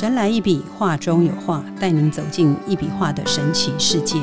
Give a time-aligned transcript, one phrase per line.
[0.00, 4.18] 神来一笔，画中有画，带您走进一笔画的神奇世界。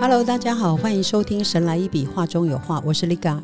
[0.00, 3.42] Hello，大家好，欢迎收听《神来一笔，画中有画》，我是 Liga。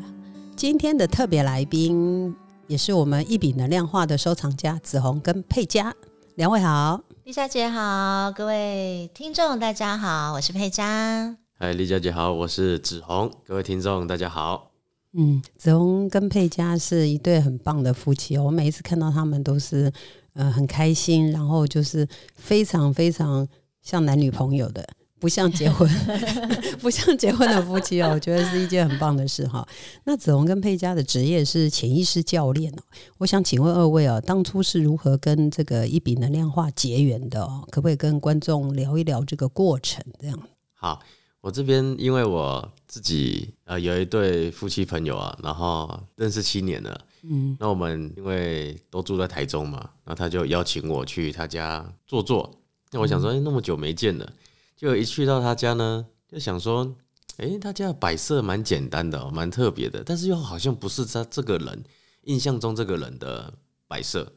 [0.55, 2.33] 今天的特别来宾
[2.67, 5.93] 也是我们一笔能量画的收藏家子红跟佩佳，
[6.35, 7.01] 两位好。
[7.25, 11.35] 丽莎姐好，各位听众大家好，我是佩佳。
[11.59, 14.74] 嗨，丽佳姐好，我是子红，各位听众大家好。
[15.17, 18.43] 嗯，子红跟佩佳是一对很棒的夫妻哦。
[18.43, 19.89] 我每一次看到他们都是
[20.33, 22.05] 呃很开心，然后就是
[22.35, 23.47] 非常非常
[23.81, 24.85] 像男女朋友的，
[25.17, 25.89] 不像结婚，
[26.81, 28.11] 不像结婚的夫妻哦。
[28.13, 29.65] 我觉得是一件很棒的事哈。
[30.03, 32.83] 那子红跟佩佳的职业是潜意识教练哦。
[33.17, 37.65] 我想请问二位哦，当初是如何跟这个一笔能量化结缘的哦？
[37.71, 40.03] 可不可以跟观众聊一聊这个过程？
[40.19, 40.37] 这样
[40.73, 40.99] 好。
[41.45, 52.51] 我这边因为我自己呃有一对夫妻朋友啊，然后认识七年了，嗯，那我们因为都住在台中嘛，那他就邀请我去他家坐坐。
[52.89, 54.27] 那我想说，哎，那么久没见了，
[54.75, 56.95] 就一去到他家呢，就想说，
[57.37, 61.83] 哎，他家的摆设蛮简单的，蛮特别的，但是又好像不是他这个人
[62.23, 63.53] 印象中这个人的
[63.87, 64.33] 摆设。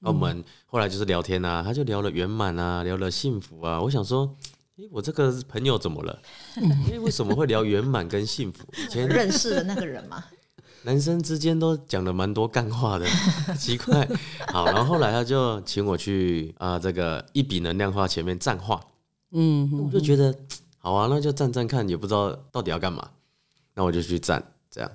[0.00, 4.36] 那我们后来就是聊天啊，他就聊了圆满啊，聊了幸福啊，我想说。
[4.78, 6.18] 哎，我这个朋友怎么了？
[6.90, 8.66] 哎，为什么会聊圆满跟幸福？
[8.78, 10.24] 以前认识的那个人吗？
[10.84, 13.06] 男生之间都讲了蛮多干话的，
[13.56, 14.08] 奇怪。
[14.48, 18.80] 好，然后后来他就请我去啊，这个一笔能量画前面站画。
[19.32, 20.34] 嗯，我就觉得
[20.78, 23.10] 好啊，那就站站看，也不知道到底要干嘛。
[23.74, 24.90] 那我就去站，这样。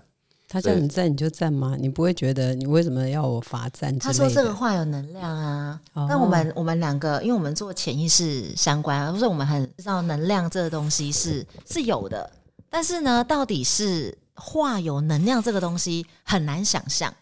[0.50, 1.76] 他叫你站你就站吗？
[1.78, 4.00] 你不会觉得你为什么要我罚站？
[4.00, 5.78] 他说这个话有能量啊。
[6.08, 12.32] 但我们我们两个，因为我们做潜意识相关，不是我们很知道能量这个东西是是有的。
[12.70, 17.14] 但是呢，到底是话有能量这个东西很难想象。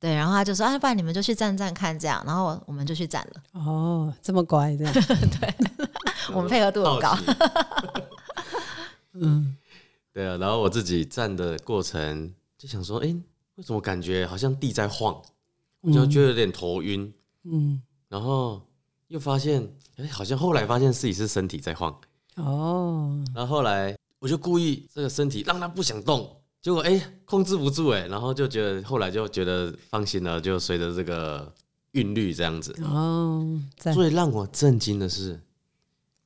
[0.00, 3.42] 对，然后他就说：“啊，不然你们就去站站看这样。”然后我们就去站了。
[3.52, 4.92] 哦，这么乖这样。
[5.40, 5.54] 对，
[6.34, 7.16] 我们配合度很高。
[9.14, 9.56] 嗯，
[10.12, 10.36] 对啊。
[10.36, 12.34] 然后我自己站的过程。
[12.64, 13.14] 就想说，哎，
[13.56, 15.20] 为什么感觉好像地在晃？
[15.82, 17.12] 我就觉得有点头晕。
[17.42, 18.58] 嗯，然后
[19.08, 21.94] 又发现，哎，好像后来发现自己是身体在晃。
[22.36, 31.54] 哦，然后后来我就故意这个身体让它不想动，结果哎控制不住哎，然后就觉得后来就觉得放心了，就随着这个
[31.90, 32.74] 韵律这样子。
[32.82, 35.38] 哦，最让我震惊的是，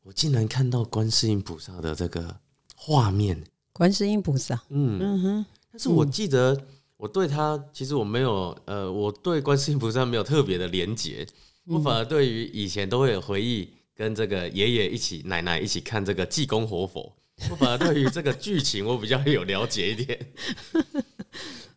[0.04, 2.38] 我竟然看到观世音菩萨的这个
[2.76, 3.44] 画面。
[3.72, 5.46] 观世音菩萨，嗯嗯哼。
[5.70, 6.58] 但是我记得
[6.96, 11.26] 我对他，其实我没有，呃，我对观世音菩萨没有特别的连结，
[11.66, 17.14] 我反而对于以前都会有回忆，跟这个爷爷一起、奶奶一起看这个济公活佛，
[17.50, 20.18] 我反而对于这个剧情我比较有了解一点。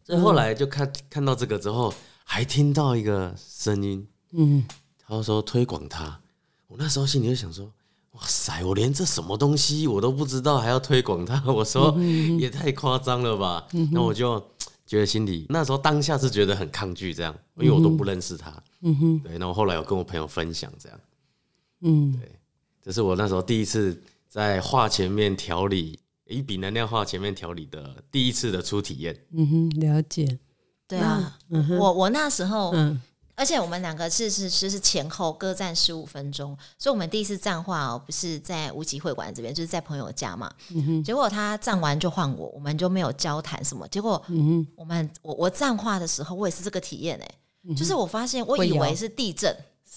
[0.04, 4.66] 所以后来就看看到这个之后，还听到一个声音，嗯，
[5.00, 6.22] 他说推广他，
[6.68, 7.72] 我那时候心里就想说。
[8.12, 8.64] 哇塞！
[8.66, 11.42] 我连这什么东西我都不知道，还要推广它？
[11.50, 11.98] 我说
[12.40, 13.66] 也太夸张了吧？
[13.92, 14.38] 那我就
[14.86, 18.52] 觉得心里那时候当下是觉得很抗拒，这样，因为我都不认识他。
[18.82, 19.38] 嗯哼，对。
[19.38, 21.00] 那我后来有跟我朋友分享，这样，
[21.82, 22.32] 嗯，对，
[22.84, 29.18] 这是我那时候第一次在画前面调理一笔能量画前面调理的第一次的初体验。
[29.34, 30.38] 嗯哼，了解。
[30.86, 31.40] 对啊，
[31.80, 33.02] 我我那时候嗯。
[33.42, 40.54] 而且我们两个是是是是前后各站十五分钟，所以我们第一次站话哦，不是在无极会馆这边，就是在朋友家嘛。
[41.04, 43.88] 结果他站完就换我，我们就没有交谈什么。
[43.88, 44.24] 结果
[44.76, 49.52] 我们我我站话的时候，我也是这个体验哎，就是我发现我以为是地震，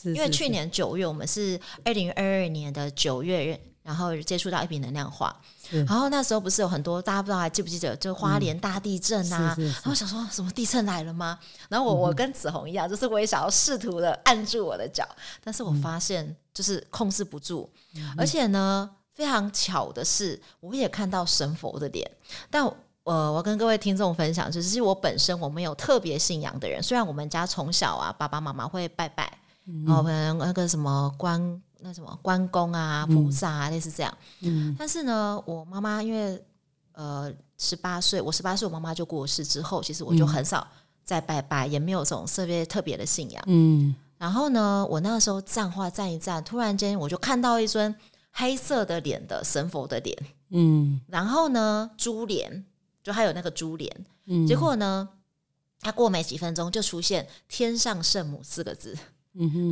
[0.05, 3.61] 因为去年九月我们是二零二二年的九月。
[3.85, 5.37] 然后接触到一笔能量化，
[5.71, 9.55] 然后那时候不是有很多大家不知道还记不记得，就花莲大地震啊。
[9.59, 11.39] 然后想说什么地震来了吗？
[11.69, 15.07] 然后我我跟子红一样，就是我也想要试图的按住我的脚，
[15.45, 17.71] 但是我发现就是控制不住。
[18.17, 22.11] 而且呢，非常巧的是，我也看到神佛的脸。
[22.51, 22.65] 但
[23.03, 29.31] 呃，我跟各位听众分享，就是我本身我没有特别信仰的人，虽然我们家从小啊，爸爸妈妈会拜拜，
[29.87, 31.61] 然后那个什么关。
[31.85, 34.17] 那什么关公啊、菩萨啊，类似这样。
[34.41, 36.43] 嗯，但是呢，我妈妈因为
[36.93, 40.67] 呃十八岁，我十八岁，我妈妈就过世之后，其实我就很少
[41.05, 43.45] 再拜拜，也没有这种特别特别的信仰。
[43.49, 47.95] 嗯，然后呢，我那个时候站话站一站，突然间我就看到一尊
[48.33, 50.17] 黑色的脸的神佛的脸。
[50.49, 52.65] 嗯，然后呢，珠帘
[53.03, 54.07] 就还有那个珠帘。
[54.25, 55.07] 嗯，结果呢，
[55.81, 58.97] 他过没几分钟就出现“天上圣母”四个字。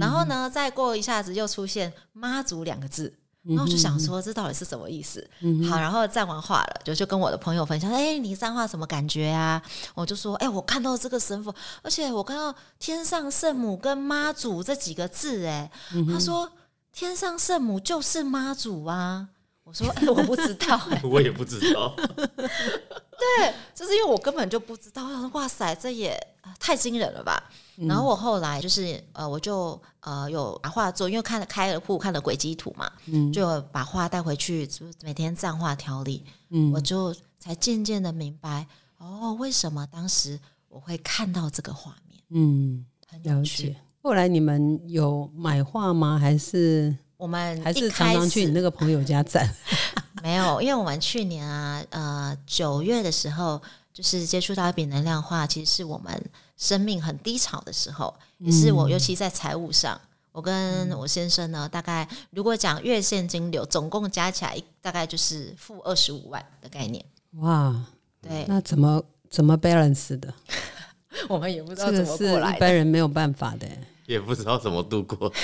[0.01, 5.29] 然后呢，再过一下子又出现“妈祖”两个字，然后我就想说这到底是什么意思？
[5.69, 9.63] 好，然后站完话了，就就跟我的朋友分享，哎，你站话什么感觉啊？
[9.95, 15.71] 我就说，哎，我看到这个神佛，而且我看到天上圣母跟妈祖这几个字，哎，
[16.13, 16.51] 他说
[16.93, 19.29] 天上圣母就是妈祖啊。
[19.65, 21.95] 我说，哎，我不知道， 哎，我也不知道。
[22.37, 25.07] 对，就是因为我根本就不知道。
[25.35, 26.21] 哇塞，这也
[26.59, 27.49] 太惊人了吧！
[27.89, 32.91] 然后我后来就是呃，我就呃有把画作，因为看了开了铺，看了轨迹图嘛，
[33.33, 36.25] 就把画带回去，就每天蘸画调理。
[36.51, 38.67] 嗯，我就才渐渐的明白，
[38.99, 40.39] 哦，为什么当时
[40.69, 42.21] 我会看到这个画面？
[42.31, 43.77] 嗯，很了解。
[44.03, 46.19] 后来你们有买画吗？
[46.19, 49.49] 还是我们还是常常去你那个朋友家站？
[50.23, 53.61] 没有，因为我们去年啊，呃，九月的时候，
[53.93, 56.31] 就是接触到一笔能量画，其实是我们
[56.63, 60.01] 生命很低潮的时候，也是我尤其在财务上，
[60.31, 67.05] 我跟我先生呢，大概如果讲月现金流，总共加起来大概就是负二十五万的概念。
[67.39, 67.75] 哇，
[68.21, 70.33] 对，那怎么怎么 balance 的？
[71.29, 73.67] 我们也不知道怎么过来，一般人没有办法的，
[74.07, 75.35] 也不知道怎么度过的。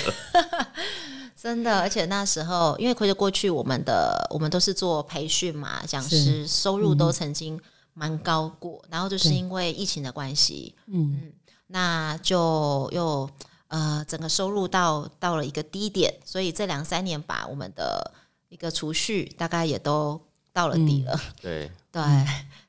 [1.35, 7.59] 真的，而且那时候，因为亏着过去我们的我们都是做培训嘛，讲师收入都曾经
[7.99, 11.33] 蛮高过，然后就是因为疫情的关系，嗯，
[11.67, 13.29] 那就又
[13.67, 18.13] 呃整个收入到到了一个低点，所以这两三年把我们的
[18.47, 20.19] 一个储蓄大概也都
[20.53, 21.69] 到了底了， 对。
[21.91, 22.03] 对，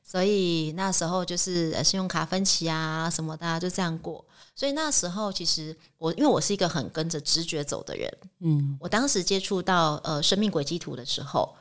[0.03, 4.25] 所以那时候就是信用卡分期啊什么的就这样过。
[4.55, 11.55] 所以那时候，其实我因为我是一个很跟着直觉走的人，嗯，我当时接触到呃生命轨迹图的时候，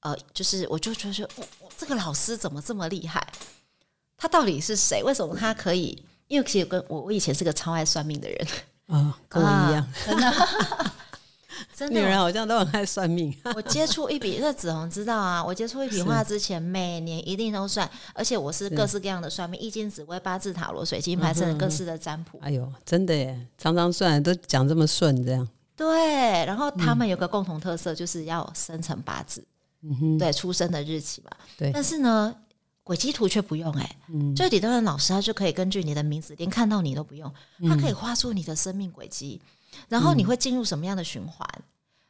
[0.00, 1.28] 呃，就是我就觉得，说
[1.60, 3.26] 我这个老师怎么这么厉害？
[4.16, 5.02] 他到底是谁？
[5.02, 6.04] 为什么他可以？
[6.28, 8.46] 因为其实跟我我以前是个超爱算命的人
[8.86, 10.30] 啊，跟我一样，真的。
[11.88, 13.34] 女人好像都很爱算命。
[13.54, 15.42] 我接触一笔，那子红知道啊。
[15.42, 22.38] 我接触一笔画之前，每年一定都算，而且我是各式各样的算命，易经、紫微、八字、塔罗、水晶牌，甚至各式的占卜。
[22.42, 25.48] 哎呦，真的耶，常常算都讲这么顺，这样。
[25.74, 29.42] 对，然后他们有个共同特色，就是要生辰八字，
[29.82, 31.30] 嗯哼，对，出生的日期嘛。
[31.56, 31.70] 对。
[31.72, 32.34] 但是呢，
[32.82, 37.32] 轨迹图却不用哎，嗯，就李德仁老师他就可以根据你的名字，连看到你都不用，
[37.68, 39.40] 他可以画出你的生命轨迹。
[39.88, 41.48] 然后你会进入什么样的循环？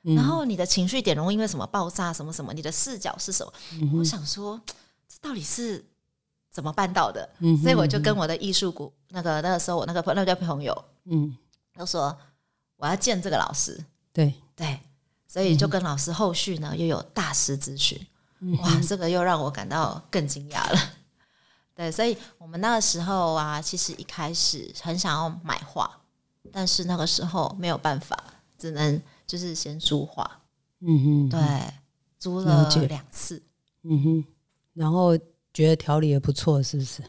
[0.02, 2.10] 然后你的情绪点容易因为什么爆炸？
[2.10, 2.54] 什么什么？
[2.54, 3.52] 你的视角是什么？
[3.98, 4.58] 我想说，
[5.06, 5.84] 这到底是
[6.50, 7.28] 怎么办到的？
[7.62, 11.36] 所以我就跟我的艺术股那个那个时候我那个那个朋友，嗯，
[11.76, 12.16] 都说
[12.76, 13.78] 我要见这个老师。
[14.10, 14.80] 对对，
[15.30, 17.96] 所以就跟老师后续呢又有大师咨询。
[18.58, 20.92] 哇，这个又让我感到更惊讶了。
[21.76, 25.88] 对，所以我们那个时候啊，其实一开始很想要买画。
[26.50, 28.18] 但是那个时候没有办法，
[28.58, 30.40] 只能就是先租画，
[30.80, 31.38] 嗯哼，对，
[32.18, 33.40] 租了两次，
[33.84, 34.24] 嗯哼，
[34.74, 35.16] 然后
[35.54, 37.04] 觉得调理也不错，是不是？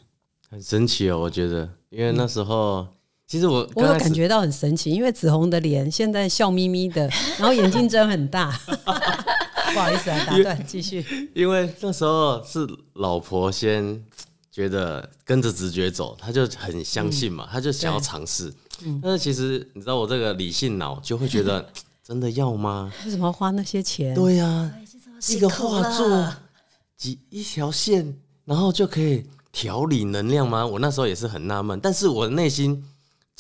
[0.48, 2.88] 很神奇哦，我觉得，因为那时候
[3.32, 8.52] 其实我我有感觉到很神奇，因为紫红的脸现在笑眯眯的， 然后眼睛睁很大，
[9.74, 11.32] 不好意思啊，打断，继续。
[11.34, 14.04] 因为那时候是老婆先
[14.52, 18.54] 觉得跟着直觉走，他就很相信嘛，他就想要尝试。
[19.02, 21.66] 但是其实你知道，我这个理性脑就会觉得，
[22.06, 22.92] 真的要吗？
[23.06, 24.14] 为什么要花那些钱？
[24.14, 24.70] 对呀，
[25.30, 26.28] 一个画作，
[26.98, 28.14] 几一条线，
[28.44, 30.68] 然后就可以调理能量吗？
[30.68, 32.84] 我那时候也是很纳闷，但是我内心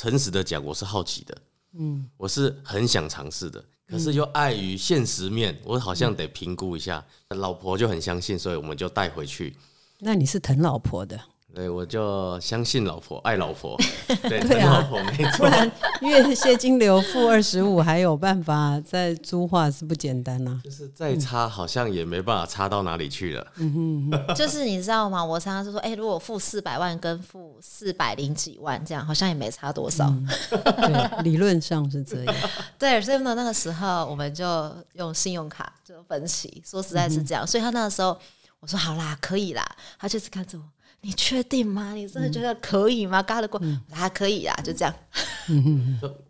[0.02, 1.38] 诚实的讲，我是好奇的，
[1.78, 7.06] 嗯，我是很想尝试的，可是又碍于现实面，我好像得评估一下。
[7.30, 9.56] 老婆就很相信，所以我们就带回去。
[10.00, 11.22] 那你是疼老婆的？
[11.54, 13.78] 对，我就相信老婆，爱老婆，
[14.24, 15.40] 对，疼老婆没错。
[15.40, 20.62] 不然月现金流负二十五，还有办法再租画是不简单呐。
[20.64, 23.46] 就是再差，好像也没办法差到哪里去了。
[23.58, 25.24] 嗯哼， 就是你知道吗？
[25.24, 30.10] 我常常是说，哎，如果负四百万跟负四百零几万，这样好像也没差多少。
[30.50, 32.36] 对，理论上是这样。
[32.80, 37.46] 对，所以呢，那个时候我们就用信用卡就分期，说实在是这样。
[37.46, 38.18] 所以他那个时候
[38.62, 39.66] 我说好啦，可以啦，
[40.00, 40.64] 他就是看着我。
[41.04, 41.94] 你确定吗？
[41.94, 43.22] 你真的觉得可以吗？
[43.24, 43.60] 嘎得过
[43.92, 44.94] 还可以啊，就这样。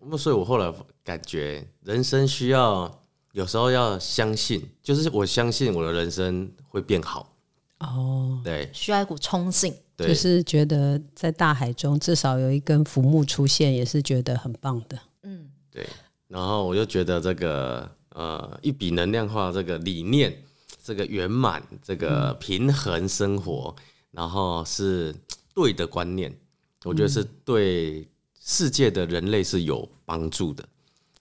[0.09, 0.73] 那所以，我后来
[1.03, 7.35] 感觉人生需要有时候要相信，就是我相信我的人生会变好。
[7.79, 14.97] 哦，对，需要一股冲劲，就是觉得在大海中至少有一根浮木出现，也是觉得很棒的。
[15.23, 15.85] 嗯，对。
[16.27, 20.33] 然后我就觉得这个呃，一笔能量化这个理念，
[20.81, 23.75] 这个圆满，这个平衡生活。
[24.11, 25.15] 然后是
[25.53, 26.35] 对的观念，
[26.83, 28.07] 我觉得是对
[28.39, 30.63] 世界的人类是有帮助的。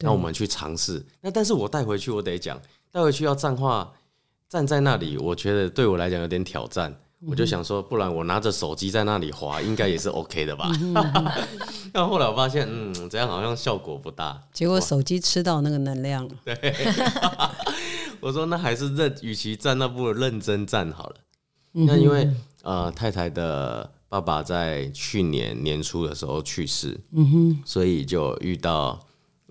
[0.01, 1.05] 那我们去尝试。
[1.21, 3.93] 那但是我带回去，我得讲，带回去要站话，
[4.49, 6.99] 站在那里，我觉得对我来讲有点挑战。
[7.27, 10.71] 我就想说，不然我拿着手机在那里滑，应该也是 OK 的吧？
[11.93, 14.43] 但后来我发现，嗯，这样好像效果不大。
[14.55, 16.35] 结果手机吃到那个能量了。
[16.47, 16.75] 对，
[18.21, 21.17] 我说那还是认，与其站那不如认真站好了。
[21.73, 22.27] 那因为
[22.63, 29.01] 呃，太太的爸爸在去年年初的时候去世，嗯哼，所以就遇到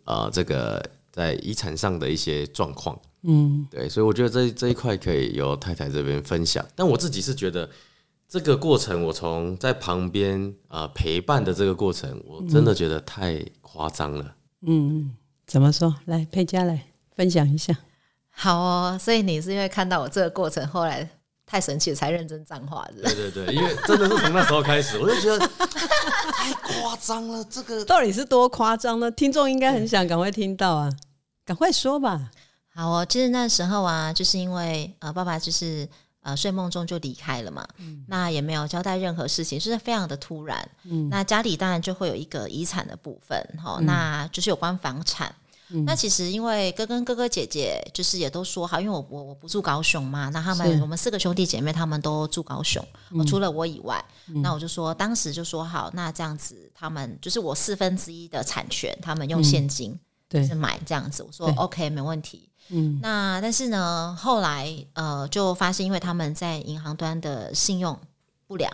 [0.04, 3.00] 呃这个在遗产上的一些状况。
[3.24, 6.66] 嗯，对，所以我觉得这这一块可以由太太这边分享。
[6.76, 7.70] 但我自己是觉得
[8.28, 14.36] 这个过程，我从在旁边啊陪伴的这个过程，我真的觉得太夸张了。
[14.62, 15.96] 嗯，怎么说？
[16.06, 16.86] 来，佩佳来
[17.16, 17.76] 分享一下。
[18.30, 21.10] 好哦，所以你是因为看到我这个过程，后来
[21.50, 23.02] 太神奇了，才认真脏话的。
[23.02, 25.40] 对对对，因为真的是从那时候开始，我就觉得
[26.32, 27.44] 太夸张了。
[27.46, 29.10] 这个到底是多夸张呢？
[29.10, 30.92] 听众应该很想赶快听到啊，
[31.44, 32.30] 赶快说吧。
[32.72, 35.90] 好哦，其实那时候啊，就是因为呃，爸爸就是
[36.22, 37.68] 呃睡梦中就离开了嘛，
[38.08, 40.70] 那也没有交代任何事情，就是非常的突然。
[40.84, 45.34] 嗯，那家里当然就会有一个遗产的部分，哈，那就是有关房产。
[45.86, 52.84] 那其实因为哥跟哥哥姐姐就是也都说好，因为我我我不住高雄嘛，那他们我们四个兄弟姐妹他们都住高雄，
[53.28, 54.04] 除了我以外，
[54.44, 59.98] 那我就说当时就说好，那这样子他们就是我四分之一的产权，他们用现金
[60.28, 60.46] 对。
[60.48, 62.50] 是买这样子，我说 OK 没问题。
[62.70, 68.00] 嗯，那但是呢，后来呃，就发现因为他们在银行端的信用
[68.48, 68.72] 不良，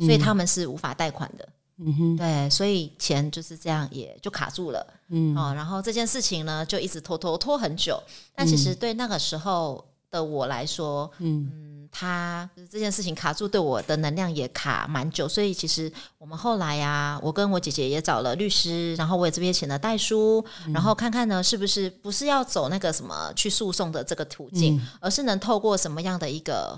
[0.00, 1.48] 所以他们是无法贷款的。
[1.78, 4.86] 嗯哼，对，所以钱就是这样也就卡住了。
[5.08, 8.02] 嗯，哦，然后这件事情呢，就一直拖拖拖很久。
[8.34, 11.72] 但其实对那个时候的我来说，嗯。
[11.96, 15.88] 他这件事情卡住，对我的能量也卡蛮久，所以其实
[16.18, 26.76] 我们后来呀，我跟我姐姐也找了律师，然后我也这边请了代书，然后看看呢，是不是不是要走那个什么去诉讼的这个途径，而是能透过什么样的一个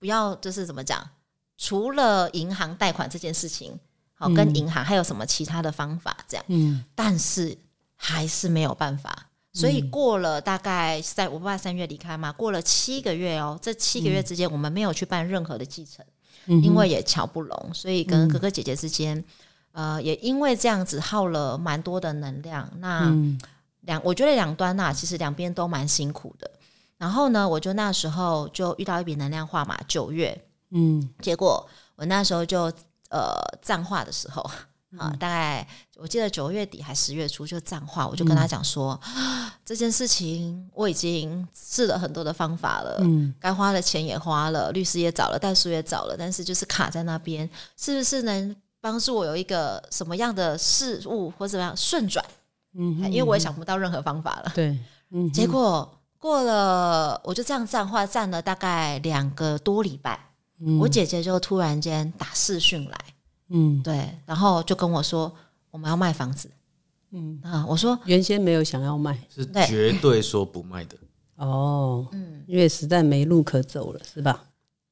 [0.00, 1.08] 不要就是怎么讲，
[1.56, 3.78] 除了银行贷款这件事情，
[4.18, 7.56] 好跟银行还有什么其他的方法这样，嗯，但是
[7.94, 9.30] 还是没有办法。
[9.52, 16.04] 所以过了大概在我爸爸三月离开嘛，过了七个月哦，这七个月之间我们没有去办任何的继承，
[16.62, 19.24] 因为也瞧不拢，所以跟哥哥姐姐之间，
[19.72, 22.70] 呃，也因为这样子耗了蛮多的能量。
[22.80, 23.10] 那
[23.80, 26.50] 两我觉得两端呐，其实两边都蛮辛苦的。
[26.98, 30.38] 然后呢，我就那时候就遇到一笔能量化嘛，九月，
[30.70, 32.70] 嗯，结果我那时候就
[33.10, 34.48] 呃脏化的时候。
[34.98, 38.98] 啊，大概我记得九月底还十月初就脏话，我就跟他讲说，
[39.62, 52.24] 这件事情我已经试了很多的方法了，嗯，该花的钱也花了，律师也找了，代书也找了，但是就是卡在那边，是不是能帮助我有一个什么样的事物或怎么样顺转？
[52.78, 54.52] 嗯，因为我也想不到任何方法了。
[54.54, 54.78] 对，
[55.10, 60.30] 嗯，结果过了，我就这样站话站了大概两个多礼拜，
[60.78, 62.98] 我姐姐就突然间打视讯来。
[63.48, 65.32] 嗯，对，然后就跟我说
[65.70, 66.50] 我们要卖房子，
[67.12, 70.96] 嗯啊，我说原先没有想要卖，是绝对说不卖的
[71.36, 74.44] 哦，嗯，因为实在没路可走了，是吧？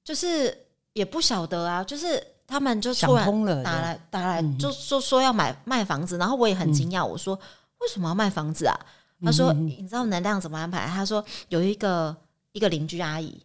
[0.04, 0.56] 就是
[0.92, 3.26] 也不晓得啊，就是他们就突然
[3.64, 7.34] 打来打来，就说说要买卖房子，然后我也很惊讶，我说
[7.80, 8.78] 为什么要卖房子啊？
[9.24, 10.86] 他说你知道能量怎么安排？
[10.86, 12.14] 他说有一个
[12.52, 13.40] 一个邻居阿姨。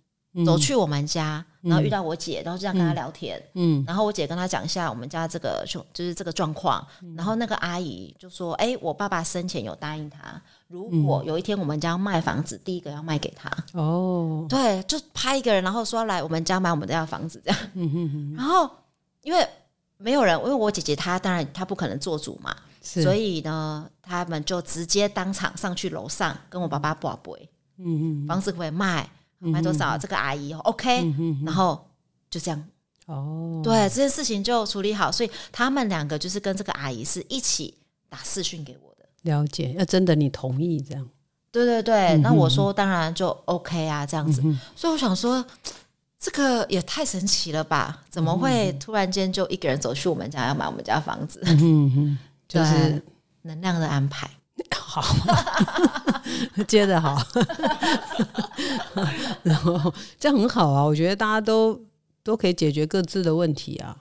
[0.45, 3.41] 走去我们家，然后遇到我姐，然后这样跟她聊天。
[3.55, 6.85] 嗯，然后我姐跟她讲一下我们家这个就就是这个状况。
[7.17, 17.59] 然后那个阿姨就说：“哎，我爸爸生前有答应他，如果有一天我们家要卖房子，第一个要卖给他。”哦，对，就拍一个人，然后说来我们家买我们家房子这样。
[17.73, 18.35] 嗯哼哼。
[18.37, 18.69] 然后
[19.23, 19.45] 因为
[19.97, 27.49] 没有人，因为我姐姐她当然她不可能做主嘛，所以呢，他们就直接当场上去楼上跟我爸爸报备。
[27.79, 29.09] 嗯嗯，房子可以卖。
[29.39, 29.97] 卖多少？
[29.97, 31.13] 这个阿姨 OK，
[31.45, 31.87] 然后
[32.29, 32.63] 就这样
[33.05, 33.61] 哦。
[33.63, 37.73] 对，这件事情就处理好，所以他们两个就是跟这个阿姨是一起
[38.09, 39.05] 打视讯给我的。
[39.23, 41.07] 了解，要真的你同意这样？
[41.51, 44.39] 对对对，那我说当然就 OK 啊，这样子。
[44.75, 45.43] 所以我想说，
[46.19, 48.03] 这个也太神奇了吧？
[48.07, 51.41] 怎么会突然间就一个人走去我们家要买我们家房子？
[51.45, 52.17] 嗯哼，
[52.47, 53.03] 就是
[53.41, 54.29] 能量的安排。
[54.75, 55.03] 好，
[56.67, 57.15] 接着好，
[59.43, 60.83] 然后这样很好啊！
[60.83, 61.79] 我觉得大家都
[62.23, 63.95] 都可以解决各自的问题啊。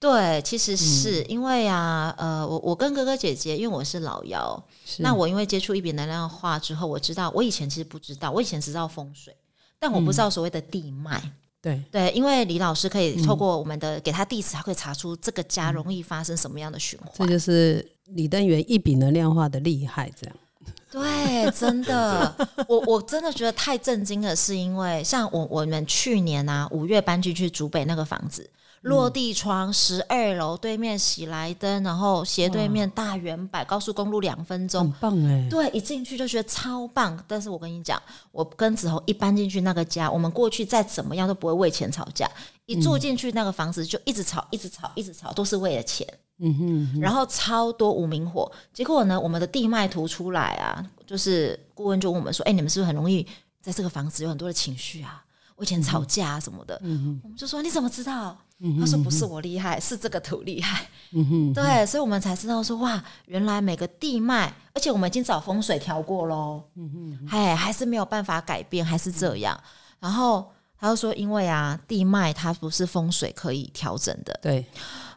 [0.00, 4.64] 对，其实是因为啊，呃，我我跟哥哥姐姐，因为我是老幺，
[4.98, 9.36] 那我因为接触一笔能量化之后，我知道我以前其实不知道，我以前只知道风水，
[9.78, 11.20] 但我不知道所谓的地脉。
[11.60, 17.10] 对对，因为李老师可以透过我们的给他地址，他可以查出这个家容易发生什么样的循环。
[17.14, 20.36] 这就是李登元一笔能量化的厉害，这样。
[20.90, 22.34] 对，真的，
[22.66, 28.48] 我我真的觉得太震惊了，是因为像我我们去年啊五月搬进去竹北那个房子。
[28.82, 35.48] 落地窗，十二楼对面喜来登，然后斜对面大圆柏，高速公路两分钟，很棒哎！
[35.50, 37.18] 对，一进去就觉得超棒。
[37.26, 38.00] 但是我跟你讲，
[38.30, 42.30] 我跟子豪一搬进去那个家，我们过去再怎么样都不会为钱吵架，
[42.68, 46.06] 一住进去那个房子就一直吵，一直吵，一直吵，都是为了钱。
[46.38, 47.00] 嗯哼。
[47.00, 53.26] 然后超多无名火，结果呢，我们的地脉图出来啊，就是顾问就问我们说：“哎，你们是不是很容易
[53.62, 55.24] 在这个房子有很多的情绪啊？
[55.56, 57.20] 我以前吵架啊什么的？”嗯哼。
[57.24, 58.36] 我们就说：“你怎么知道？”
[58.78, 66.62] 他说：“不是我厉害，是这个图厉害。”嗯哼对，所以我们才知道说哇，原来每个地脉，而且我们已经找风水调过喽。
[66.74, 69.58] 嗯哼，哎，还是没有办法改变，还是这样。
[70.00, 74.64] 然后他就说：“因为啊，地脉它不是风水可以调整的。”对。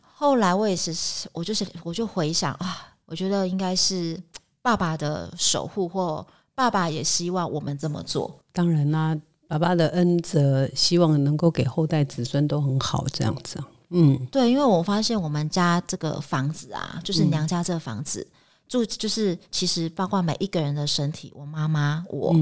[0.01, 4.21] 后来我也是，我就是我就回想啊，我觉得应该是
[4.61, 6.25] 爸爸的守护，或
[6.55, 8.39] 爸爸也希望我们这么做。
[8.51, 9.17] 当然啦。
[9.47, 13.61] 爸爸的恩泽，希望能够给后代子孙都很好，这样子。
[13.89, 18.25] 嗯，对，因为我发现我们家这个房子啊，就是娘家这个房子
[18.69, 22.33] 住，就是其实包括每一个人的身体，我妈妈，我，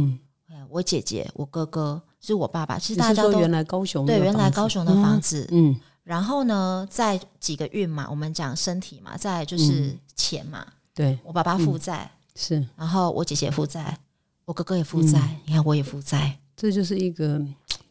[0.69, 12.11] 我姐姐，我哥哥，是我爸爸，其实大家都原来高雄对原来高雄的房子，嗯，然后呢，在几个运嘛，我们讲身体嘛，再就是钱嘛，对我爸爸负债。
[12.35, 13.97] 是，然后我姐姐负债，
[14.45, 16.39] 我哥哥也负债，你看我也负债。
[16.55, 17.41] 这就是一个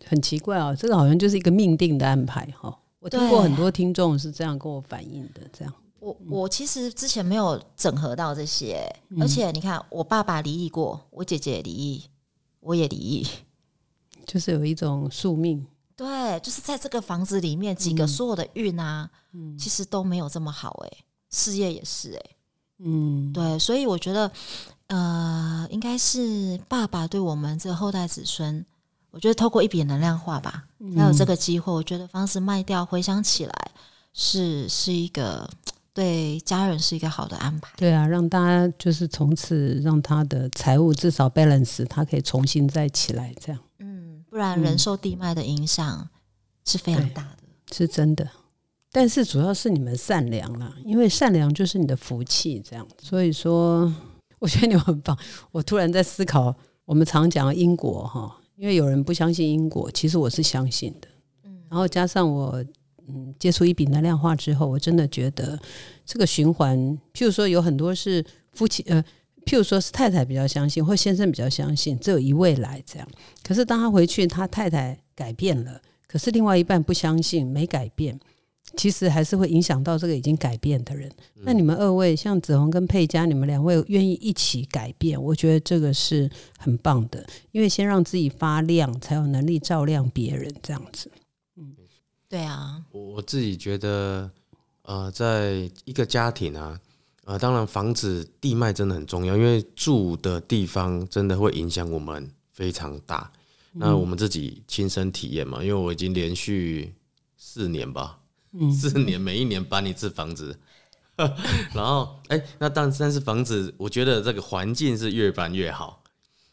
[0.07, 2.75] 很奇怪啊，这个好像就是一个命定的安排哈。
[3.01, 5.75] 我听过很多听众是这样跟我反映的，这样。
[6.01, 12.03] 我我其实之前没有整合到这些，而且你看，我爸爸离异过，我姐姐也离异，
[12.69, 13.27] 我也离异，
[14.27, 15.67] 就是有一种宿命。
[15.97, 19.11] 对，就是在这个房子里面，几个所有的运啊，
[19.59, 20.99] 其实都没有这么好哎，
[21.31, 22.37] 事业也是哎，
[22.79, 24.31] 嗯，对，所以我觉得。
[24.89, 28.65] 呃，应该是爸爸对我们这后代子孙，
[29.11, 30.65] 我觉得透过一笔能量化吧，
[30.97, 31.71] 才有这个机会。
[31.71, 33.71] 我觉得房子卖掉，回想起来
[34.15, 35.47] 是是一个
[35.99, 37.73] 对家人是一个好的安排。
[37.77, 43.61] 对啊，让大家就是从此让他的财务至少 balance，他可以重新再起来，这样。
[43.81, 46.09] 嗯，不然人受地脉的影响
[46.65, 48.29] 是非常大的，是真的。
[48.93, 52.87] 但是主要是你们善良了，因为善良就是你的福气，这样。
[53.03, 53.93] 所以说。
[54.41, 55.19] 我觉得你们很棒。
[55.51, 61.09] 我突然在思考，我们常讲因果哈，因为有人不相信因果，其实我是相信的。
[61.43, 62.65] 嗯，然后加上我
[63.09, 65.59] 嗯接触一笔能量化之后，我真的觉得
[66.05, 66.79] 这个循环，
[67.13, 69.03] 譬如说有很多是夫妻呃，
[69.45, 73.09] 譬如说是太太比较相信，或先生比较相信，只有一位来这样。
[73.43, 78.19] 可是当他回去，他太太改变了，可是另外一半不相信，没改变。
[78.77, 81.11] 其实还是会影响到这个已经改变的人。
[81.37, 87.27] 那你们二位，像子红跟佩佳，你们两位愿意一起改变，我觉得这个是很棒的。
[87.51, 91.11] 因为先让自己发亮，才有能力照亮别人，这样子。
[92.29, 92.83] 嗯，对啊。
[92.93, 94.31] 我我自己觉得，
[94.83, 96.79] 呃，在一个家庭啊，
[97.25, 103.31] 呃，当然房子地脉真的很重要，因为住的地方真的会影响我们非常大。
[103.73, 106.95] 那我们自己亲身体验嘛，因为我已经连续
[107.37, 108.19] 四年吧。
[108.73, 110.59] 四年，每一年搬一次房子，
[111.75, 116.03] 然后哎，那但但是房子，我觉得这个环境是越搬越好。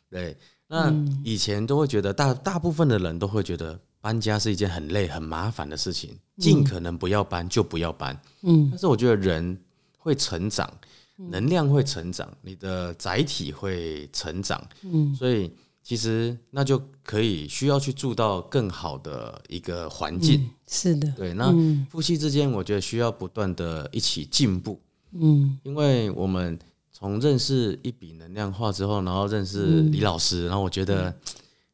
[0.10, 8.16] 对，那以前都会觉得大大部分的人都会觉得搬家是一件很累很麻烦的事情，尽可能不要搬就不要搬。
[8.44, 9.58] 嗯，但是我觉得人
[9.98, 10.72] 会成长，
[11.16, 14.64] 能量会成长，你的载体会成长。
[14.84, 15.52] 嗯，所以。
[15.88, 21.32] 其实那就可以需要去住到更好的一个环境，是的，对。
[21.36, 21.54] 那
[21.92, 26.58] 夫妻之间，我觉得需要不断的一起进步，嗯，因为我们
[26.92, 31.16] 从认识一笔能量化之后，然后认识李老师，然后我觉得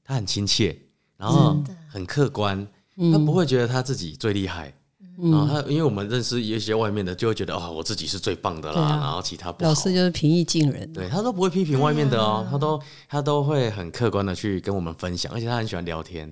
[0.04, 0.78] 他很亲切，
[1.22, 1.56] 然后
[1.88, 2.68] 很客观，
[3.14, 4.74] 他不会觉得他自己最厉害。
[5.18, 8.90] 然后他，因为我们认识一些外面的，就会觉得哦，我自己是最棒的啦。
[8.90, 16.32] 然后其他不老师就是平易近人，对他都不会批评外面的哦，他都他都会很客观的去跟我们分享，而且他很喜欢聊天，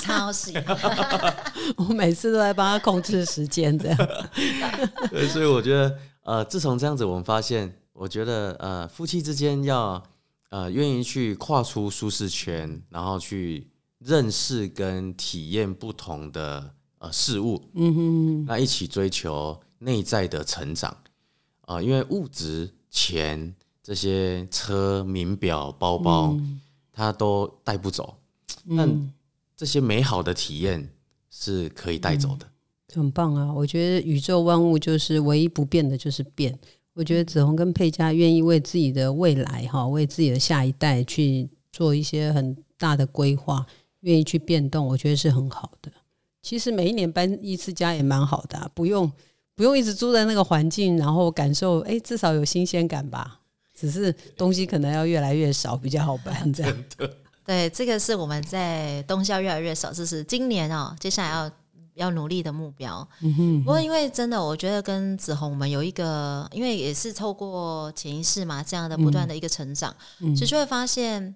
[0.00, 1.34] 超喜欢。
[1.76, 3.98] 我每次都在帮他控制时间，这样。
[5.10, 10.00] 对，所以我觉得呃，自从这样子，我们发现，我觉得呃，夫妻之间要
[10.50, 13.66] 呃愿意去跨出舒适圈，然后去
[14.04, 16.74] 认识跟体验不同的。
[17.02, 20.96] 呃，事物，嗯哼，那一起追求内在的成长。
[21.62, 26.38] 啊，因为物质、钱这些车、名表、包包，
[26.92, 28.16] 它都带不走，
[28.76, 29.12] 但
[29.56, 30.88] 这些美好的体验
[31.28, 32.46] 是可以带走的，
[32.94, 33.52] 很棒啊！
[33.52, 36.56] 我觉得宇宙万物就是唯一不变的，就是变。
[36.94, 43.66] 我觉得子红跟佩佳愿意为自己的未来哈，为自己的下一代去做一些很大的规划，
[44.02, 45.90] 愿意去变动，我觉得是很好的。
[46.40, 49.10] 其实每一年搬一次家也蛮好的，不用
[49.56, 53.40] 不用一直住在那个环境，然后感受哎，至少有新鲜感吧。
[53.74, 56.84] 只是东西可能要越来越少，比较好搬这样。
[57.44, 61.50] 对，这个是我们在东西要越来越少，这是今年哦，接下来要。
[61.94, 63.06] 要努力的目标。
[63.20, 63.64] 嗯哼。
[63.64, 71.34] 不过，因为真的，我觉得跟子红我们有一个，因为也是透过潜意识嘛，这样的不断的一个成长，其实就会发现，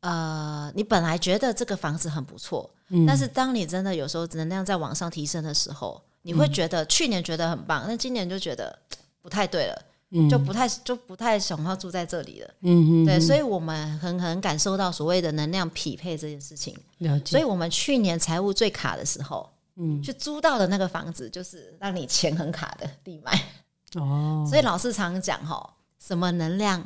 [0.00, 2.68] 呃，你本来觉得这个房子很不错，
[3.06, 8.78] 但是当你真的有时候能量在往上提升的时候，你会觉得去年觉得很棒，那今年就觉得
[9.20, 9.82] 不太对了，
[10.30, 12.50] 就不太就不太想要住在这里了。
[12.60, 13.06] 嗯嗯。
[13.06, 16.76] 对，所以我们很很感受到所谓的能量匹配这件事情。
[16.98, 17.30] 了解。
[17.30, 19.48] 所以我们去年财务最卡的时候。
[19.80, 23.32] 嗯，去租到的那个房子就是让你钱很卡的地脉
[23.94, 26.84] 哦，所以老师常讲哈，什么能量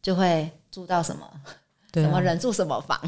[0.00, 1.30] 就会租到什么，
[1.94, 2.98] 什么人住什么房，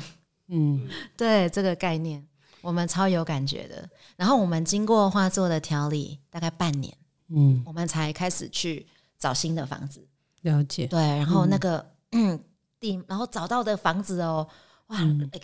[0.48, 2.24] 嗯， 对这个概念
[2.60, 3.88] 我们超有感觉的。
[4.16, 6.94] 然后我们经过画作的调理，大概半年，
[7.28, 8.86] 嗯，我们才开始去
[9.18, 10.06] 找新的房子，
[10.42, 10.86] 了解。
[10.86, 11.84] 对，然后那个
[12.80, 14.46] 地，然后找到的房子哦。
[14.88, 14.98] 哇，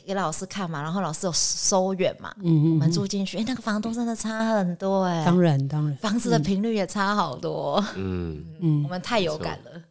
[0.05, 8.45] 给老师看嘛，然后老师有收远嘛，嗯我们住进去，哎，那个房东真的差很多哎，当然当然，房子的频率也差好多，嗯。
[8.61, 9.83] 嗯，我们太有感了。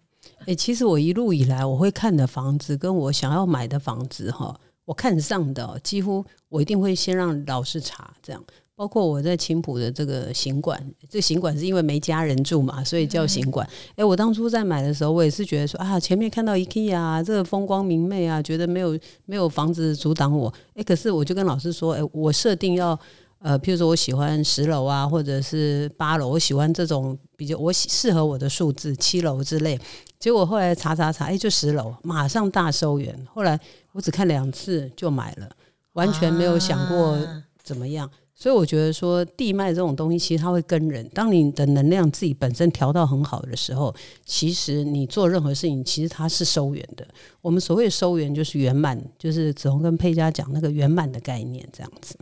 [0.45, 8.43] 哎，其实我一路以来，我会看的房子，跟我想要买的房子哈，我看上的几乎我一定会先让老师查这样。
[8.75, 13.67] 包括我在青浦的这个行馆，这行馆是因为没家人住嘛，所以叫行馆。
[13.97, 20.53] 哎，我当初在买的时候，我也是觉得说啊，前面看到 IKEA 这个风光明媚啊，觉得没有没有房子阻挡我。
[20.75, 22.97] 哎，可是我就跟老师说，哎，我设定要
[23.39, 29.79] 呃，譬如说我喜欢十楼啊，或者是八楼，我喜欢这种比较我适合我的数字七楼之类。
[30.19, 33.17] 结果后来查查查，哎，就十楼，马上大收源。
[33.33, 33.57] 后来
[33.93, 35.49] 我只看两次就买了，
[35.93, 37.17] 完全没有想过
[37.63, 38.11] 怎么样。
[38.35, 41.07] 所以我觉得说地脉这种东西，其实它会跟人。
[41.13, 47.07] 当你的能量自己本身调到很好的时候，其实你做任何事情，其实它是收圆的。
[47.41, 52.17] 我们所谓收圆，就是圆满，就是子红跟佩佳讲那个圆满的概念，这样子。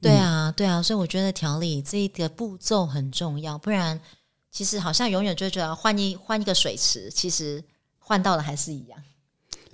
[0.00, 3.98] 对啊，对啊，所以我觉得调理这一个步骤很重要，不然
[4.54, 7.62] 其实好像永远就觉得换一换一个水池，其实
[7.98, 9.02] 换到的还是一样。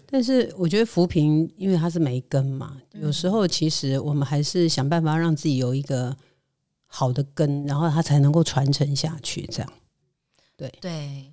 [0.07, 6.17] 但是我觉得扶贫，因为它是没根嘛，有时候其实我们还是想办法让自己有一个
[6.87, 9.47] 好的根，然后它才能够传承下去。
[9.53, 9.71] 这样，
[10.57, 11.31] 对对。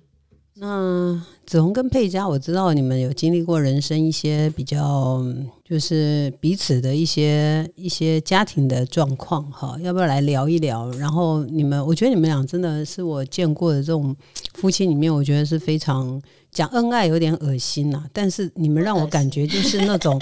[0.60, 5.24] 那子红跟佩佳，我知道你们有经历过人生一些比较，
[5.64, 10.90] 就是彼此的一些一些家庭的状况，哈，要不要来聊一聊？
[10.92, 14.14] 然后你们，我觉得你们俩真的是我见过的这种
[14.54, 20.20] 夫妻里面，我觉得是非常讲恩爱有点恶心呐，但是你们让我感觉就是那种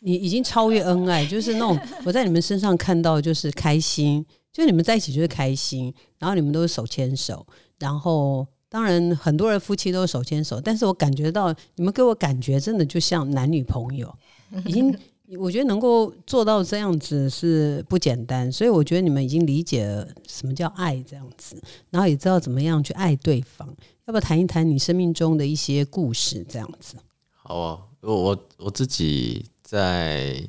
[0.00, 4.22] 你已经超越恩爱，就是那种我在你们身上看到就是开心，
[4.52, 7.46] 就你们在一起就是开心，然后你们都是手牵手，
[7.78, 8.46] 然后。
[8.70, 14.14] 当然，很多人夫妻都是手牵手，但是我感觉到你们给我感觉真的就像男女朋友，
[14.66, 14.94] 已经
[15.38, 21.56] 我觉得能够做到这样子是不简单，所以我觉得你们已经理解了什么叫爱这样子，
[21.88, 23.66] 然后也知道怎么样去爱对方。
[24.04, 26.96] 要不要谈一谈你生命中的一些故事这样子？
[27.32, 30.42] 好啊，我我我自己在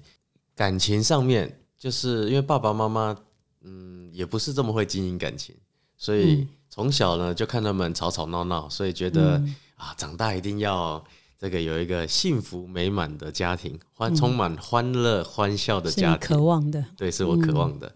[0.55, 3.17] 感情上面，就是因为爸爸妈妈
[3.63, 5.55] 嗯也不是这么会经营感情，
[5.95, 6.45] 所以。
[6.69, 9.43] 从小呢就看他们吵吵闹闹，所以觉得
[9.75, 11.03] 啊，长大一定要
[11.37, 17.93] 这个有一个幸福美满的家庭，欢充满欢乐欢笑的家庭，渴望的，对，是我渴望的。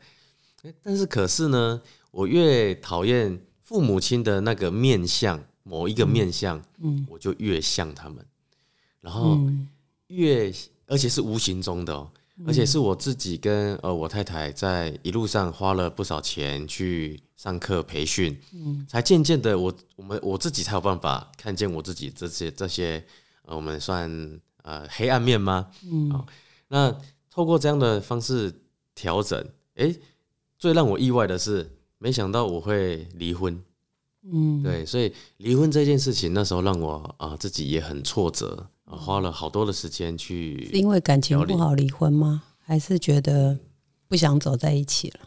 [0.82, 1.82] 但是可是呢，
[2.12, 8.26] 我越讨厌父母亲的那个面相，某一个面相，嗯，我就越像他们，
[9.02, 9.38] 然后
[10.08, 10.52] 越
[10.88, 12.10] 而且是无形中的哦。
[12.46, 23.06] 而且是我自己跟呃我太太在一路上花了不少钱去上课培训，嗯，才渐渐的我我们我自己才有办法看见我自己这些这些
[23.44, 24.10] 呃我们算
[24.64, 25.70] 呃黑暗面吗？
[25.84, 26.26] 嗯，好，
[26.70, 26.98] 那
[27.30, 28.52] 透过这样的方式
[28.96, 29.96] 调整，哎，
[30.58, 33.64] 最让我意外的是，没想到我会离婚，
[34.32, 38.68] 嗯，对，所以离婚这件事情那时候让我啊自己也很挫折。
[38.86, 42.44] 花了好多的时间去，因为感情不好离婚吗？
[42.60, 43.58] 还是觉得
[44.08, 45.20] 不想走在一起了？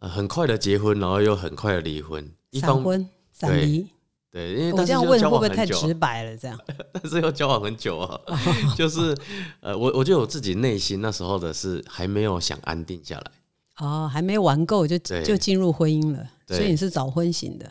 [0.00, 3.86] 呃，很快的结婚，然后又很快的离婚，闪婚闪离。
[4.32, 6.36] 对，因为我这样问会不会太直白了？
[6.36, 6.58] 这样，
[6.92, 8.20] 但是又交往很久啊，
[8.76, 9.16] 就是
[9.60, 13.30] 呃，我我觉得我自己内心那时候的是还没有想安定下来。
[13.76, 17.70] 哦，还没玩够就就进入婚姻了，所以你是早婚型的。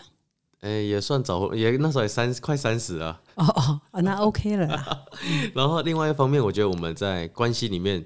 [0.62, 3.20] 哎，也算早婚，也那时候也三快三十了。
[3.36, 4.68] 哦哦哦，那 OK 了。
[5.56, 8.06] 然后另外一方面，我觉得我们在关系里面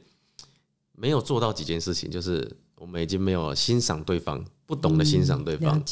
[0.93, 5.83] 没有做到几件事情，就是我们已经没有欣赏对方，不懂得欣赏对方，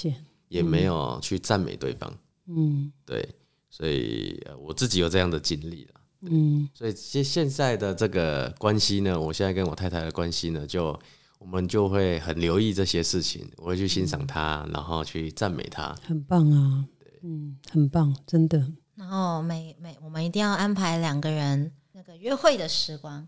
[0.48, 2.14] 也没有去赞美对方。
[2.48, 3.28] 嗯，对，
[3.70, 5.92] 所以我自己有这样的经历了。
[6.22, 10.98] 嗯，所以现现在的这个关系呢，我现在跟我太太的关系呢，就。
[11.44, 16.86] 我们就会很留意这些事情，我会去欣赏他，然后去赞美他，很棒啊，
[17.22, 18.66] 嗯，很棒，真的。
[18.96, 23.28] 然后每每我们一定要安排两个人那个约会的时光，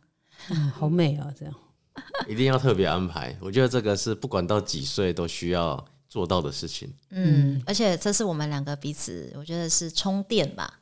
[0.49, 1.53] 嗯，好美啊，这样
[2.27, 3.37] 一定要特别安排。
[3.41, 6.91] 我觉得这个是不管到几岁都需要做到的事情。
[7.09, 10.79] 嗯，而且这是我们两个彼此，我觉得是充电吧。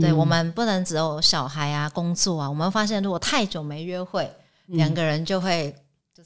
[0.00, 2.50] 对，我们不能只有小孩啊、工作啊。
[2.50, 4.28] 我们发现，如果太久没约会，
[4.66, 5.74] 两个人就会。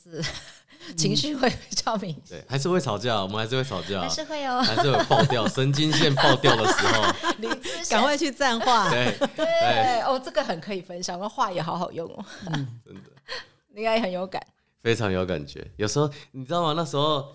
[0.04, 0.24] 就是
[0.96, 7.48] 情绪会比较明显，对，还是会吵架，我们还是会吵架，还是会有，还是会爆掉，神经线爆掉的时候， 你
[7.90, 13.10] 赶快去赞话， 对对，哦，这个很可以分享，那话也好好用哦，嗯，真的，
[13.74, 14.40] 应该很有感，
[14.80, 15.68] 非常有感觉。
[15.76, 16.72] 有时候你知道吗？
[16.76, 17.34] 那时候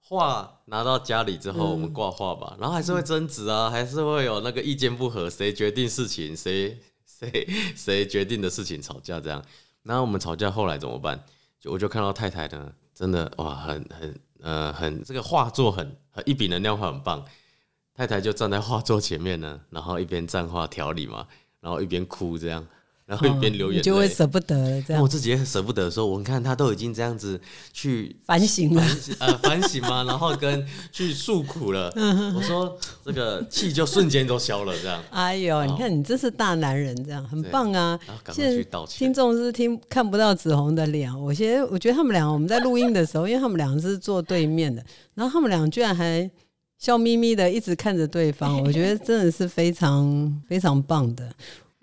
[0.00, 9.42] 画拿到家里之后，我们挂画吧，然后还是会争执啊，还是会有那个意见不合，谁决定事情，谁谁谁决定的事情吵架这样。
[9.84, 11.24] 然后我们吵架后来怎么办？
[11.62, 15.96] 就我就看到太太呢，真的哇，很很呃很这个画作很
[16.26, 17.24] 一笔能量画很棒。
[17.94, 21.28] 太太就站在画作前面呢，然后一边蘸画调理嘛，
[21.60, 22.66] 然后一边哭这样。
[23.04, 25.02] 然后一边流眼泪，就会舍不得这样。
[25.02, 27.38] 我自己也很舍不得，说我看他都已经这样子
[27.72, 28.82] 去反省了，
[29.18, 31.92] 呃，反省嘛，然后跟去诉苦了。
[32.34, 35.02] 我说这个气就瞬间都消了，这样。
[35.10, 37.98] 哎呦，你看你这是大男人，这样很棒啊！
[38.32, 44.82] 现在听众是听看不到紫红的脸，我现在我觉得他们俩我们在录音的时候， 因为他们俩是坐对面的，
[45.14, 46.30] 然后他们俩居然还
[46.78, 51.28] 笑眯眯的一直看着对方， 我觉得真的是非常非常棒的。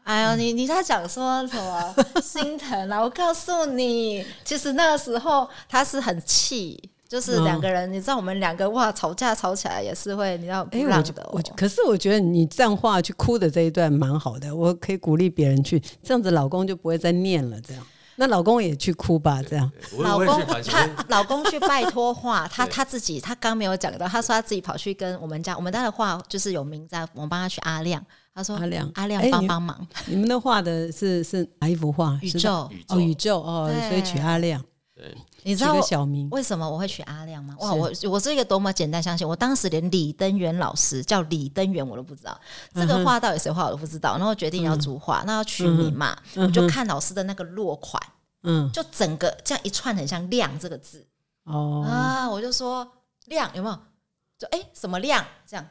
[0.04, 3.00] 哎呦，你你在讲说什么 心疼啊？
[3.00, 11.30] 我告诉你，其实那个时候他是很气，就是两个人，你知道我们两个哇吵架吵起来也是会，你知道不让的。
[11.32, 17.62] 我可是我觉得你这样话去哭的这一段蛮好的，我可以鼓励别人去这样子，老公就不会再念了。
[17.62, 17.86] 这样，
[18.16, 19.42] 那老公也去哭吧。
[19.48, 28.04] 这样，老公他老公去拜托话，他 他自己他刚没有讲到，他说他自己跑去跟我们家我们家的话就是有名在，我们帮他去阿亮。
[28.34, 29.88] 他说：“阿亮，阿亮帮帮忙。
[30.08, 32.18] 你们的画的是是哪一幅画？
[32.24, 34.64] 宇宙哦，宇宙哦，所以取阿亮。
[34.96, 37.56] 对，你知道小名为什么我会取阿亮吗？
[37.60, 42.40] 哇，我我是一个多么简单相信，我当时连李登元老师叫李登元我都不知道，
[42.74, 44.18] 这个画到底谁画我都不知道。
[44.18, 48.02] 然后决定要主画，那要取名嘛，我就看老师的那个落款，
[48.44, 51.06] 嗯，就整个这样一串很像亮这个字
[51.46, 52.86] 哦啊，我就说
[53.26, 53.80] 亮有没有？
[54.38, 55.66] 就哎什么亮这样。”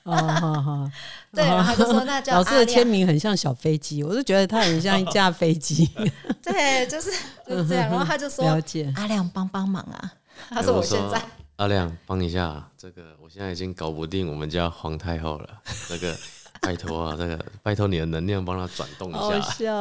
[0.04, 0.90] 哦，好好，
[1.32, 5.86] 对，然后就说那叫老师的签名很像小飞机，我就觉得他很像一架飞机。
[6.42, 7.10] 对，就是
[7.46, 7.88] 就是这样。
[7.92, 10.12] 然后他就说：“了解，阿亮帮帮忙啊！”
[10.48, 11.20] 他说：“我现在
[11.56, 15.48] 阿亮帮一下，这个我现在已经搞不定我们家皇太后了，
[15.86, 16.16] 这个
[16.62, 19.74] 拜托啊，这个拜托你的能量帮他转动一下。”好笑，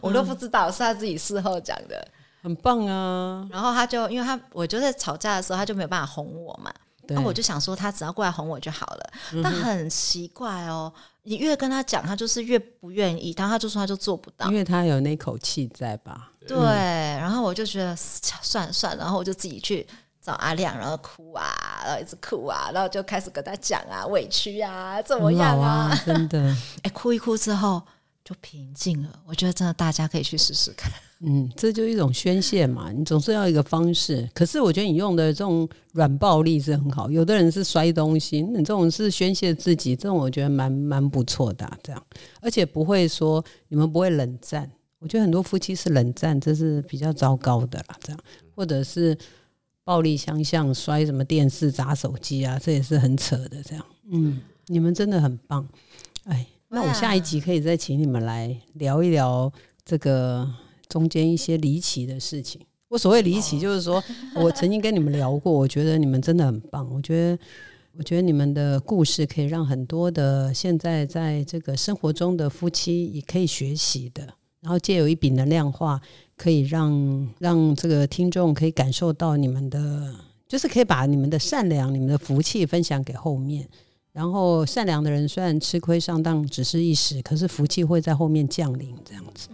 [0.00, 2.06] 我都不知道是他自己事后讲的，
[2.44, 3.44] 很棒啊。
[3.50, 6.72] 然后他就因为他我就在吵架的时候，他就没有办法哄我嘛。
[7.14, 9.12] 那我就想说，他只要过来哄我就好了。
[9.42, 13.34] 但很奇怪哦，你越跟他讲，他就是越不愿意。
[13.36, 16.30] 然后他就说，他就做不到，因为他有那口气在吧？
[16.46, 16.58] 对。
[16.58, 19.86] 然后我就觉得算了算了，然后我就自己去
[20.20, 25.94] 找阿亮，然后哭啊，然后一直哭啊，然后就开始跟他讲啊，委屈啊，怎么样啊？
[26.04, 27.82] 真的， 哎，哭一哭之后
[28.24, 29.22] 就平静了。
[29.26, 30.92] 我觉得真的大家可以去试试看。
[31.24, 34.28] 嗯，这就一种宣泄嘛，你总是要一个方式。
[34.34, 41.78] 可是我觉得你用的这种软暴力是很好，有的人是摔东西，你这种是宣泄自己，这种我觉得蛮蛮不错的。
[41.82, 42.06] 这样，
[42.40, 44.68] 而且不会说你们不会冷战。
[44.98, 47.96] 我觉得很多夫妻是冷战，这是比较糟糕的啦。
[48.00, 48.20] 这样，
[48.54, 49.16] 或者是
[49.84, 53.62] 暴力相向，摔什么电视、砸手机啊，这也是很扯的。
[53.62, 55.68] 这样，嗯，你们真的很棒。
[56.24, 59.52] 哎，那我下一集可以再请你们来聊一聊
[59.84, 60.50] 这个。
[60.88, 64.04] 中间一些离奇的事情，我所谓离奇，就是说
[64.34, 66.86] 我曾经跟你们聊过，我觉得你们真的很棒。
[66.92, 67.38] 我觉得，
[67.96, 74.22] 我觉得你们的故事可以让很多的现在在这个生活中的夫妻也可以学习的。
[74.60, 75.98] 然后借有一笔能量化，
[76.36, 80.14] 可以让让这个听众可以感受到你们的，
[80.46, 83.66] 就是可以把你们的善良、你们的福气分享给后面。
[84.12, 89.48] 然后善良的人虽然吃亏上当只是一时，可是福气会在后面降临，这样子。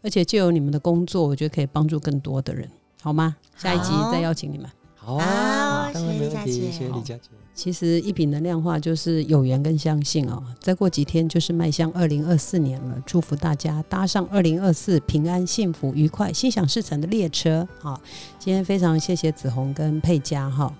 [0.00, 2.70] 而且借由你们的工作，我觉得可以帮助更多的人，
[3.02, 3.34] 好吗？
[3.56, 4.70] 下一集再邀请你们。
[4.94, 7.30] 好啊，谢谢嘉姐，谢谢李佳姐。
[7.52, 10.42] 其实一品能量化就是有缘跟相信哦。
[10.60, 17.66] 再过几天就是迈向二零二四年了，祝福大家搭上二零二四平安、幸福、愉快、心想事成的列车。
[17.80, 18.00] 好，
[18.38, 20.72] 今天非常谢谢子红跟佩佳哈，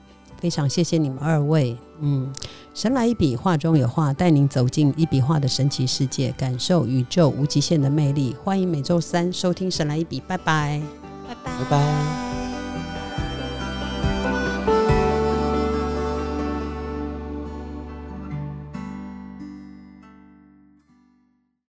[0.45, 1.75] 非常谢谢你们二位。
[2.01, 2.31] 嗯，
[2.75, 8.37] 神来一笔，画中有画，带您走进一笔画的神奇世界，感受宇宙无极限的魅力。
[8.45, 10.83] 欢迎每周三收听《神来一笔》，拜拜，
[11.27, 12.54] 拜拜，拜拜。